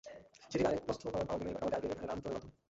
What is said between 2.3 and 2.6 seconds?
মাধ্যমে।